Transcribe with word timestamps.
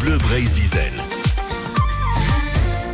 Bleu 0.00 0.16
Brésil. 0.18 1.09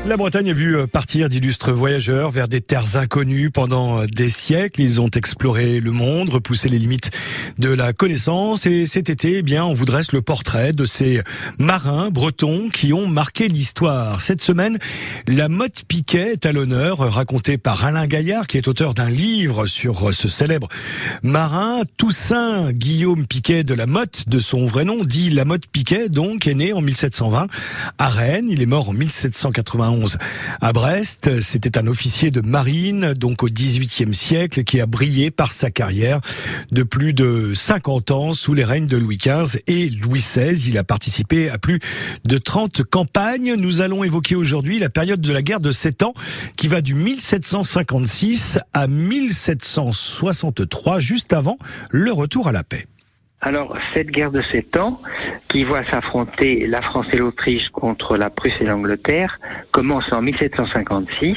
La 0.06 0.16
Bretagne 0.16 0.50
a 0.50 0.52
vu 0.52 0.76
euh, 0.76 0.86
partir 0.86 1.28
d'illustres 1.28 1.72
voyageurs 1.72 2.30
vers 2.30 2.46
des 2.46 2.60
terres 2.60 2.96
inconnues 2.96 3.50
pendant 3.50 4.02
euh, 4.02 4.06
des 4.06 4.30
siècles. 4.30 4.80
Ils 4.80 5.00
ont 5.00 5.08
exploré 5.08 5.80
le 5.80 5.90
monde, 5.90 6.28
repoussé 6.28 6.68
les 6.68 6.78
limites 6.78 7.10
de 7.58 7.70
la 7.70 7.92
connaissance. 7.92 8.66
Et 8.66 8.86
cet 8.86 9.10
été, 9.10 9.38
eh 9.38 9.42
bien, 9.42 9.64
on 9.64 9.72
vous 9.72 9.84
dresse 9.84 10.12
le 10.12 10.22
portrait 10.22 10.72
de 10.72 10.84
ces 10.84 11.22
marins 11.58 12.10
bretons 12.10 12.68
qui 12.72 12.92
ont 12.92 13.08
marqué 13.08 13.48
l'histoire. 13.48 14.20
Cette 14.20 14.40
semaine, 14.40 14.78
la 15.26 15.48
motte 15.48 15.82
Piquet 15.88 16.34
est 16.34 16.46
à 16.46 16.52
l'honneur, 16.52 16.98
racontée 16.98 17.58
par 17.58 17.84
Alain 17.84 18.06
Gaillard, 18.06 18.46
qui 18.46 18.58
est 18.58 18.68
auteur 18.68 18.94
d'un 18.94 19.10
livre 19.10 19.66
sur 19.66 20.14
ce 20.14 20.28
célèbre 20.28 20.68
marin. 21.24 21.82
Toussaint 21.96 22.70
Guillaume 22.70 23.26
Piquet 23.26 23.64
de 23.64 23.74
la 23.74 23.86
Motte, 23.86 24.28
de 24.28 24.38
son 24.38 24.66
vrai 24.66 24.84
nom, 24.84 25.02
dit 25.02 25.30
la 25.30 25.44
Motte 25.44 25.66
Piquet, 25.66 26.08
donc, 26.08 26.46
est 26.46 26.54
né 26.54 26.72
en 26.72 26.80
1720 26.80 27.48
à 27.98 28.08
Rennes. 28.08 28.46
Il 28.48 28.62
est 28.62 28.66
mort 28.66 28.90
en 28.90 28.92
1791 28.92 29.95
à 30.60 30.72
Brest. 30.72 31.40
C'était 31.40 31.78
un 31.78 31.86
officier 31.86 32.30
de 32.30 32.40
marine, 32.40 33.14
donc 33.14 33.42
au 33.42 33.46
XVIIIe 33.46 34.14
siècle, 34.14 34.64
qui 34.64 34.80
a 34.80 34.86
brillé 34.86 35.30
par 35.30 35.52
sa 35.52 35.70
carrière 35.70 36.20
de 36.70 36.82
plus 36.82 37.12
de 37.12 37.52
50 37.54 38.10
ans 38.10 38.32
sous 38.32 38.54
les 38.54 38.64
règnes 38.64 38.86
de 38.86 38.96
Louis 38.96 39.18
XV 39.18 39.62
et 39.66 39.88
Louis 39.88 40.20
XVI. 40.20 40.68
Il 40.68 40.78
a 40.78 40.84
participé 40.84 41.48
à 41.48 41.58
plus 41.58 41.80
de 42.24 42.38
30 42.38 42.82
campagnes. 42.84 43.54
Nous 43.54 43.80
allons 43.80 44.04
évoquer 44.04 44.34
aujourd'hui 44.34 44.78
la 44.78 44.90
période 44.90 45.20
de 45.20 45.32
la 45.32 45.42
guerre 45.42 45.60
de 45.60 45.70
7 45.70 46.02
ans 46.02 46.14
qui 46.56 46.68
va 46.68 46.80
du 46.80 46.94
1756 46.94 48.58
à 48.72 48.86
1763, 48.86 51.00
juste 51.00 51.32
avant 51.32 51.58
le 51.90 52.12
retour 52.12 52.48
à 52.48 52.52
la 52.52 52.64
paix. 52.64 52.86
Alors, 53.42 53.76
cette 53.94 54.08
guerre 54.08 54.32
de 54.32 54.42
sept 54.50 54.76
ans, 54.76 55.00
qui 55.56 55.64
voit 55.64 55.90
s'affronter 55.90 56.66
la 56.66 56.82
France 56.82 57.06
et 57.14 57.16
l'Autriche 57.16 57.70
contre 57.70 58.18
la 58.18 58.28
Prusse 58.28 58.52
et 58.60 58.64
l'Angleterre, 58.64 59.40
commence 59.70 60.04
en 60.12 60.20
1756. 60.20 61.34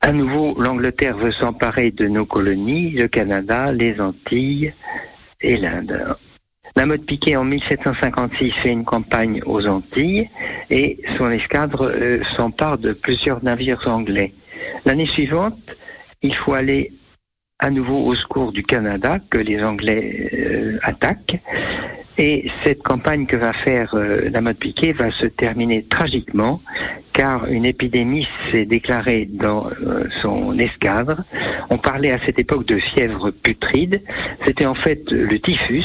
À 0.00 0.10
nouveau, 0.10 0.60
l'Angleterre 0.60 1.16
veut 1.18 1.30
s'emparer 1.30 1.92
de 1.92 2.08
nos 2.08 2.26
colonies, 2.26 2.90
le 2.90 3.06
Canada, 3.06 3.70
les 3.70 4.00
Antilles 4.00 4.74
et 5.40 5.56
l'Inde. 5.56 6.16
La 6.74 6.84
mode 6.84 7.06
Piquet 7.06 7.36
en 7.36 7.44
1756 7.44 8.52
fait 8.60 8.70
une 8.70 8.84
campagne 8.84 9.40
aux 9.46 9.64
Antilles 9.64 10.28
et 10.68 10.98
son 11.18 11.30
escadre 11.30 11.92
euh, 11.94 12.24
s'empare 12.36 12.76
de 12.76 12.92
plusieurs 12.92 13.44
navires 13.44 13.86
anglais. 13.86 14.34
L'année 14.84 15.06
suivante, 15.06 15.60
il 16.22 16.34
faut 16.34 16.54
aller 16.54 16.90
à 17.60 17.70
nouveau 17.70 18.04
au 18.04 18.16
secours 18.16 18.50
du 18.50 18.64
Canada 18.64 19.20
que 19.30 19.38
les 19.38 19.62
Anglais 19.62 20.28
euh, 20.34 20.78
attaquent. 20.82 21.40
Et 22.24 22.48
cette 22.62 22.84
campagne 22.84 23.26
que 23.26 23.34
va 23.34 23.52
faire 23.52 23.96
euh, 23.96 24.30
la 24.30 24.40
mode 24.40 24.56
Piquet 24.56 24.92
va 24.92 25.10
se 25.10 25.26
terminer 25.26 25.82
tragiquement 25.90 26.60
car 27.14 27.46
une 27.46 27.64
épidémie 27.64 28.28
s'est 28.52 28.64
déclarée 28.64 29.28
dans 29.28 29.66
euh, 29.66 30.04
son 30.22 30.56
escadre. 30.56 31.24
On 31.70 31.78
parlait 31.78 32.12
à 32.12 32.24
cette 32.24 32.38
époque 32.38 32.64
de 32.66 32.78
fièvre 32.78 33.32
putride. 33.32 34.04
C'était 34.46 34.66
en 34.66 34.76
fait 34.76 35.02
le 35.10 35.36
typhus, 35.40 35.84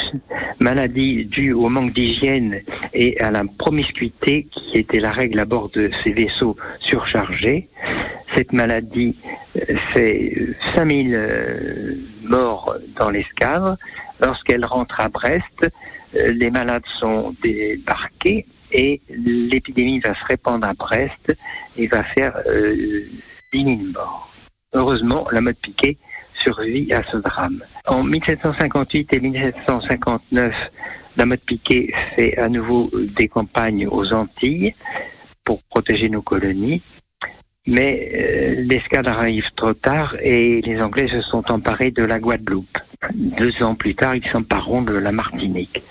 maladie 0.59 1.25
due 1.25 1.53
au 1.53 1.69
manque 1.69 1.93
d'hygiène 1.93 2.61
et 2.93 3.19
à 3.19 3.31
la 3.31 3.41
promiscuité 3.57 4.45
qui 4.51 4.77
était 4.77 4.99
la 4.99 5.13
règle 5.13 5.39
à 5.39 5.45
bord 5.45 5.69
de 5.69 5.89
ces 6.03 6.13
vaisseaux 6.13 6.55
surchargés. 6.81 7.67
Cette 8.35 8.53
maladie 8.53 9.17
fait 9.93 10.33
5000 10.75 11.15
euh, 11.15 11.95
morts 12.21 12.75
dans 12.99 13.09
l'escadre. 13.09 13.75
Lorsqu'elle 14.21 14.65
rentre 14.65 14.99
à 14.99 15.09
Brest, 15.09 15.43
euh, 15.63 15.69
les 16.13 16.49
malades 16.49 16.85
sont 16.99 17.35
débarqués 17.43 18.45
et 18.71 19.01
l'épidémie 19.09 19.99
va 19.99 20.13
se 20.13 20.25
répandre 20.25 20.67
à 20.67 20.73
Brest 20.73 21.33
et 21.77 21.87
va 21.87 22.03
faire 22.17 22.37
euh, 22.47 23.05
10 23.53 23.63
000 23.63 23.77
morts. 23.93 24.31
Heureusement, 24.73 25.27
la 25.31 25.41
mode 25.41 25.57
Piquet 25.57 25.97
survit 26.43 26.91
à 26.93 27.01
ce 27.11 27.17
drame. 27.17 27.63
En 27.85 28.03
1758 28.03 29.13
et 29.13 29.19
1759, 29.19 30.53
la 31.15 31.25
mode 31.25 31.39
Piquet 31.41 31.91
fait 32.15 32.37
à 32.37 32.49
nouveau 32.49 32.91
des 33.17 33.27
campagnes 33.27 33.87
aux 33.87 34.13
Antilles 34.13 34.75
pour 35.43 35.61
protéger 35.63 36.09
nos 36.09 36.21
colonies. 36.21 36.81
Mais 37.65 38.11
euh, 38.13 38.55
l'escadre 38.61 39.09
arrive 39.09 39.45
trop 39.55 39.73
tard 39.73 40.15
et 40.21 40.61
les 40.61 40.81
Anglais 40.81 41.07
se 41.09 41.21
sont 41.21 41.43
emparés 41.51 41.91
de 41.91 42.03
la 42.03 42.19
Guadeloupe. 42.19 42.77
Deux 43.17 43.63
ans 43.63 43.73
plus 43.73 43.95
tard, 43.95 44.15
ils 44.15 44.29
s'empareront 44.31 44.83
de 44.83 44.93
la 44.93 45.11
Martinique. 45.11 45.81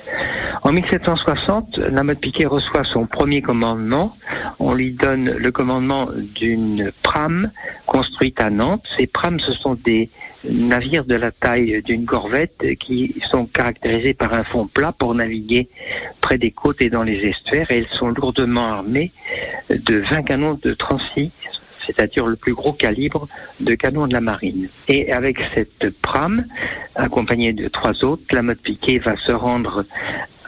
En 0.63 0.71
1760, 0.71 1.77
la 1.77 2.05
mode 2.05 2.21
Piquet 2.21 2.47
reçoit 2.47 2.85
son 2.85 3.07
premier 3.07 3.43
commandement. 3.43 4.17
On 4.61 4.75
lui 4.75 4.93
donne 4.93 5.31
le 5.31 5.51
commandement 5.51 6.09
d'une 6.37 6.93
prame 7.03 7.51
construite 7.87 8.41
à 8.41 8.49
Nantes. 8.49 8.85
Ces 8.97 9.09
prames, 9.09 9.41
ce 9.41 9.53
sont 9.55 9.75
des 9.75 10.09
navires 10.49 11.05
de 11.05 11.17
la 11.17 11.33
taille 11.33 11.83
d'une 11.83 12.07
corvette 12.07 12.65
qui 12.79 13.17
sont 13.33 13.47
caractérisés 13.47 14.15
par 14.15 14.33
un 14.33 14.45
fond 14.45 14.69
plat 14.69 14.93
pour 14.93 15.13
naviguer 15.13 15.69
près 16.21 16.39
des 16.39 16.53
côtes 16.53 16.81
et 16.81 16.91
dans 16.91 17.03
les 17.03 17.19
estuaires 17.27 17.69
et 17.73 17.79
elles 17.79 17.99
sont 17.99 18.11
lourdement 18.11 18.67
armées 18.67 19.11
de 19.71 19.99
20 20.11 20.23
canons 20.23 20.61
de 20.63 20.75
36 20.75 21.33
c'est-à-dire 21.87 22.27
le 22.27 22.37
plus 22.37 22.55
gros 22.55 22.73
calibre 22.73 23.29
de 23.61 23.75
canon 23.75 24.07
de 24.07 24.13
la 24.13 24.21
marine. 24.21 24.69
Et 24.89 25.13
avec 25.13 25.39
cette 25.55 25.91
prame, 26.03 26.45
accompagnée 26.95 27.53
de 27.53 27.69
trois 27.69 28.05
autres, 28.05 28.23
la 28.33 28.43
mode 28.43 28.59
piquée 28.59 28.99
va 28.99 29.17
se 29.17 29.33
rendre 29.33 29.85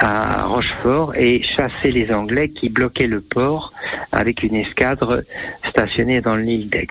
à 0.00 0.44
Rochefort 0.44 1.16
et 1.16 1.43
chasser 1.43 1.91
les 1.91 2.12
Anglais 2.12 2.50
qui 2.50 2.69
bloquaient 2.69 3.09
le 3.09 3.21
port 3.21 3.72
avec 4.12 4.44
une 4.44 4.54
escadre 4.54 5.25
stationnée 5.69 6.21
dans 6.21 6.37
l'île 6.37 6.71
d'Aix. 6.71 6.87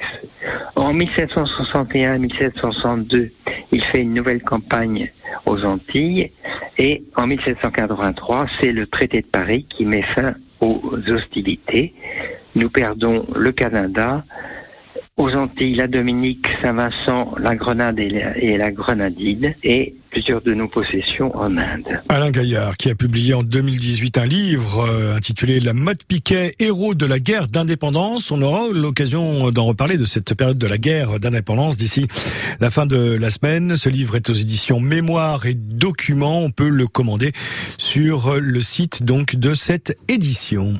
En 0.75 0.93
1761-1762, 0.93 3.31
il 3.71 3.81
fait 3.85 4.01
une 4.01 4.13
nouvelle 4.13 4.43
campagne 4.43 5.09
aux 5.45 5.63
Antilles 5.63 6.31
et 6.77 7.03
en 7.15 7.27
1783, 7.27 8.47
c'est 8.61 8.71
le 8.71 8.87
traité 8.87 9.21
de 9.21 9.27
Paris 9.27 9.65
qui 9.69 9.85
met 9.85 10.03
fin 10.13 10.35
aux 10.59 10.81
hostilités. 11.07 11.93
Nous 12.55 12.69
perdons 12.69 13.25
le 13.35 13.51
Canada, 13.51 14.23
aux 15.17 15.31
Antilles, 15.31 15.75
la 15.75 15.87
Dominique, 15.87 16.45
Saint-Vincent, 16.61 17.33
la 17.39 17.55
Grenade 17.55 17.99
et 17.99 18.57
la, 18.57 18.71
Grenadine 18.71 19.55
et 19.63 19.95
plusieurs 20.11 20.41
de 20.41 20.53
nos 20.53 20.67
possessions 20.67 21.35
en 21.35 21.57
Inde. 21.57 22.01
Alain 22.09 22.29
Gaillard, 22.29 22.77
qui 22.77 22.89
a 22.89 22.95
publié 22.95 23.33
en 23.33 23.41
2018 23.41 24.17
un 24.19 24.25
livre 24.25 24.87
euh, 24.87 25.15
intitulé 25.15 25.59
La 25.59 25.73
mode 25.73 26.03
Piquet, 26.07 26.53
héros 26.59 26.93
de 26.93 27.05
la 27.05 27.19
guerre 27.19 27.47
d'indépendance. 27.47 28.31
On 28.31 28.41
aura 28.41 28.67
l'occasion 28.71 29.51
d'en 29.51 29.65
reparler 29.65 29.97
de 29.97 30.05
cette 30.05 30.35
période 30.35 30.57
de 30.57 30.67
la 30.67 30.77
guerre 30.77 31.19
d'indépendance 31.19 31.77
d'ici 31.77 32.07
la 32.59 32.69
fin 32.69 32.85
de 32.85 33.17
la 33.19 33.31
semaine. 33.31 33.75
Ce 33.75 33.89
livre 33.89 34.15
est 34.15 34.29
aux 34.29 34.33
éditions 34.33 34.79
Mémoire 34.79 35.45
et 35.47 35.55
Documents. 35.55 36.41
On 36.41 36.51
peut 36.51 36.69
le 36.69 36.85
commander 36.85 37.31
sur 37.77 38.35
le 38.39 38.61
site 38.61 39.03
donc 39.03 39.35
de 39.35 39.55
cette 39.55 39.97
édition. 40.07 40.73